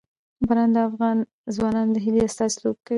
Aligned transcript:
باران 0.45 0.69
د 0.75 0.77
افغان 0.89 1.17
ځوانانو 1.55 1.93
د 1.95 1.97
هیلو 2.05 2.25
استازیتوب 2.27 2.75
کوي. 2.85 2.89